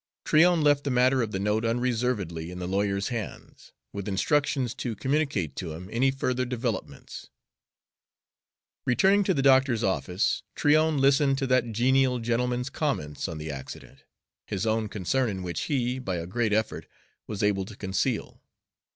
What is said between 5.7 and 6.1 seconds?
him any